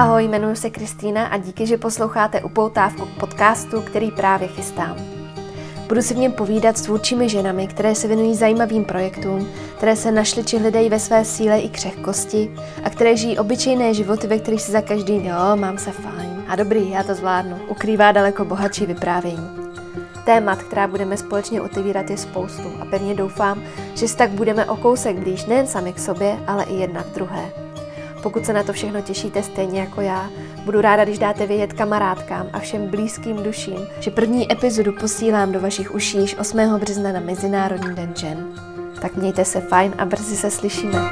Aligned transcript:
Ahoj, 0.00 0.24
jmenuji 0.24 0.56
se 0.56 0.70
Kristýna 0.70 1.26
a 1.26 1.36
díky, 1.36 1.66
že 1.66 1.78
posloucháte 1.78 2.42
upoutávku 2.42 3.06
k 3.06 3.20
podcastu, 3.20 3.80
který 3.80 4.10
právě 4.10 4.48
chystám. 4.48 4.96
Budu 5.88 6.02
si 6.02 6.14
v 6.14 6.18
něm 6.18 6.32
povídat 6.32 6.78
s 6.78 6.82
tvůrčími 6.82 7.28
ženami, 7.28 7.66
které 7.66 7.94
se 7.94 8.08
věnují 8.08 8.34
zajímavým 8.34 8.84
projektům, 8.84 9.48
které 9.76 9.96
se 9.96 10.12
našly 10.12 10.44
či 10.44 10.58
hledají 10.58 10.88
ve 10.88 10.98
své 10.98 11.24
síle 11.24 11.60
i 11.60 11.68
křehkosti 11.68 12.54
a 12.84 12.90
které 12.90 13.16
žijí 13.16 13.38
obyčejné 13.38 13.94
životy, 13.94 14.26
ve 14.26 14.38
kterých 14.38 14.62
si 14.62 14.72
za 14.72 14.80
každý 14.80 15.26
jo, 15.26 15.56
mám 15.56 15.78
se 15.78 15.92
fajn 15.92 16.44
a 16.48 16.56
dobrý, 16.56 16.90
já 16.90 17.02
to 17.02 17.14
zvládnu, 17.14 17.58
ukrývá 17.68 18.12
daleko 18.12 18.44
bohatší 18.44 18.86
vyprávění. 18.86 19.48
Témat, 20.24 20.62
která 20.62 20.86
budeme 20.86 21.16
společně 21.16 21.62
otevírat, 21.62 22.10
je 22.10 22.16
spoustu 22.16 22.72
a 22.80 22.84
pevně 22.84 23.14
doufám, 23.14 23.62
že 23.94 24.08
si 24.08 24.16
tak 24.16 24.30
budeme 24.30 24.64
o 24.64 24.76
kousek 24.76 25.18
blíž 25.18 25.46
nejen 25.46 25.66
sami 25.66 25.92
k 25.92 25.98
sobě, 25.98 26.38
ale 26.46 26.64
i 26.64 26.74
jedna 26.74 27.02
k 27.02 27.14
druhé. 27.14 27.69
Pokud 28.22 28.46
se 28.46 28.52
na 28.52 28.62
to 28.62 28.72
všechno 28.72 29.00
těšíte 29.02 29.42
stejně 29.42 29.80
jako 29.80 30.00
já, 30.00 30.30
budu 30.64 30.80
ráda, 30.80 31.04
když 31.04 31.18
dáte 31.18 31.46
vědět 31.46 31.72
kamarádkám 31.72 32.46
a 32.52 32.58
všem 32.58 32.86
blízkým 32.86 33.36
duším, 33.36 33.86
že 34.00 34.10
první 34.10 34.52
epizodu 34.52 34.92
posílám 34.92 35.52
do 35.52 35.60
vašich 35.60 35.94
uší 35.94 36.18
již 36.18 36.36
8. 36.38 36.78
března 36.78 37.12
na 37.12 37.20
Mezinárodní 37.20 37.94
den 37.94 38.12
žen. 38.16 38.46
Tak 39.00 39.16
mějte 39.16 39.44
se 39.44 39.60
fajn 39.60 39.94
a 39.98 40.04
brzy 40.04 40.36
se 40.36 40.50
slyšíme. 40.50 41.10